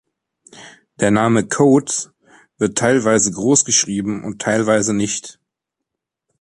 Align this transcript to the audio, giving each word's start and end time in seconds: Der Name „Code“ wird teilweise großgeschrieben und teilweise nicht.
Der 0.99 1.11
Name 1.11 1.47
„Code“ 1.47 1.93
wird 2.57 2.75
teilweise 2.79 3.31
großgeschrieben 3.31 4.23
und 4.23 4.41
teilweise 4.41 4.95
nicht. 4.95 5.39